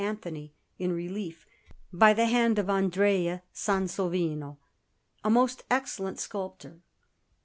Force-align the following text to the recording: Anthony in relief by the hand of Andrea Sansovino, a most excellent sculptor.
Anthony 0.03 0.55
in 0.79 0.93
relief 0.93 1.45
by 1.93 2.11
the 2.15 2.25
hand 2.25 2.57
of 2.57 2.71
Andrea 2.71 3.43
Sansovino, 3.53 4.57
a 5.23 5.29
most 5.29 5.63
excellent 5.69 6.19
sculptor. 6.19 6.81